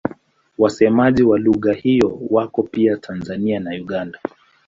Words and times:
Wasemaji 0.57 1.23
wa 1.23 1.39
lugha 1.39 1.73
hizo 1.73 2.19
wako 2.29 2.63
pia 2.63 2.97
Tanzania 2.97 3.59
na 3.59 3.71
Uganda. 3.71 4.19